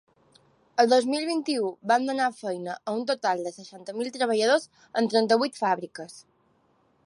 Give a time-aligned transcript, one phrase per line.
[0.83, 4.67] El dos mil vint-i-u van donar feina a un total de seixanta mil treballadors
[5.03, 6.21] en trenta-vuit fàbriques.